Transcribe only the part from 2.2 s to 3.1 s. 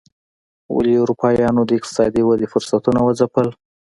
ودې فرصتونه